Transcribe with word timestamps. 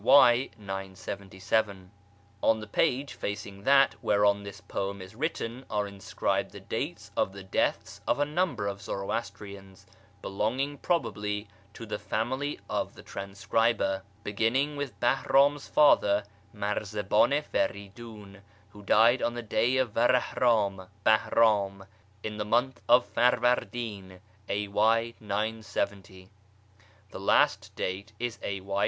y. 0.03 0.49
977. 0.57 1.91
On 2.41 2.59
the 2.59 2.65
page 2.65 3.13
facing 3.13 3.65
that 3.65 3.93
whereon 4.01 4.41
this 4.41 4.59
poem 4.59 4.99
is 4.99 5.13
written 5.13 5.63
are 5.69 5.85
inscribed 5.85 6.49
the 6.53 6.59
dates 6.59 7.11
of 7.15 7.33
the 7.33 7.43
deaths 7.43 8.01
of 8.07 8.17
a 8.17 8.25
number 8.25 8.65
of 8.65 8.81
Zoroastrians 8.81 9.85
(belonging, 10.19 10.79
probably, 10.79 11.47
to 11.75 11.85
the 11.85 11.99
family 11.99 12.59
of 12.67 12.95
the 12.95 13.03
transcriber), 13.03 14.01
beginning 14.23 14.75
with 14.75 14.99
Bahram's 14.99 15.67
father 15.67 16.23
Marzaban 16.51 17.31
i 17.31 17.41
Feridun, 17.41 18.41
who 18.71 18.81
died 18.81 19.21
on 19.21 19.35
the 19.35 19.43
day 19.43 19.77
of 19.77 19.93
Varahram 19.93 20.87
(Bahram), 21.05 21.85
in 22.23 22.37
the 22.37 22.43
month 22.45 22.81
of 22.89 23.05
Farvardin, 23.05 24.19
A.Y. 24.49 25.13
970. 25.19 26.29
The 27.11 27.19
last 27.19 27.75
date 27.75 28.13
is 28.17 28.39
a.y. 28.41 28.79